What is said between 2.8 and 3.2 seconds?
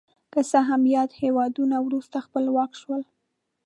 شول.